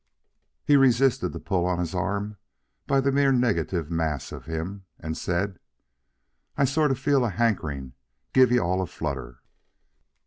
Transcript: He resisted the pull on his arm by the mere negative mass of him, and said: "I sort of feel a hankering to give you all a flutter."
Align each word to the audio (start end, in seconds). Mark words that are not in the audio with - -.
He 0.65 0.77
resisted 0.77 1.31
the 1.31 1.39
pull 1.39 1.67
on 1.67 1.77
his 1.77 1.93
arm 1.93 2.37
by 2.87 3.01
the 3.01 3.11
mere 3.11 3.31
negative 3.31 3.91
mass 3.91 4.31
of 4.31 4.47
him, 4.47 4.85
and 4.99 5.15
said: 5.15 5.59
"I 6.57 6.65
sort 6.65 6.89
of 6.89 6.97
feel 6.97 7.23
a 7.23 7.29
hankering 7.29 7.91
to 7.91 7.95
give 8.33 8.51
you 8.51 8.61
all 8.63 8.81
a 8.81 8.87
flutter." 8.87 9.43